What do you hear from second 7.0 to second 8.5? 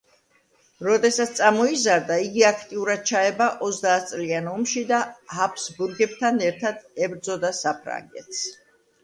ებრძოდა საფრანგეთს.